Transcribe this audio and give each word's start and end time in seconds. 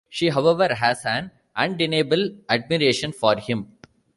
She, 0.09 0.29
however, 0.29 0.73
has 0.73 1.05
an 1.05 1.29
undeniable 1.55 2.31
admiration 2.49 3.11
for 3.11 3.37
him. 3.39 3.77